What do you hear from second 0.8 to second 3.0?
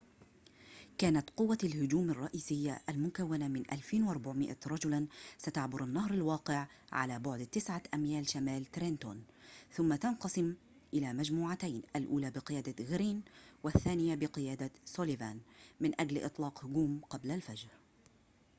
كانت قوّة الهجوم الرئيسيّة